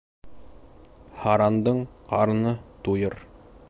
Һарандың 1.25 1.85
ҡарыны 2.11 2.59
туйыр. 2.89 3.23